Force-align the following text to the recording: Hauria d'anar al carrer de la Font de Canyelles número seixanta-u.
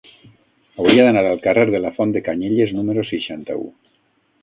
Hauria 0.83 1.03
d'anar 1.09 1.23
al 1.33 1.37
carrer 1.45 1.67
de 1.75 1.83
la 1.85 1.93
Font 1.99 2.17
de 2.17 2.25
Canyelles 2.31 2.77
número 2.81 3.09
seixanta-u. 3.15 3.73